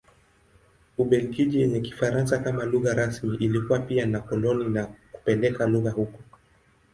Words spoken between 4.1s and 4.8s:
koloni